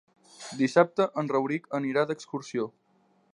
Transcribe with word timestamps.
Dissabte 0.61 1.07
en 1.23 1.29
Rauric 1.33 1.69
anirà 1.81 2.07
d'excursió. 2.13 2.67